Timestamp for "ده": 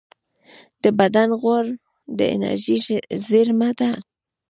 3.79-3.91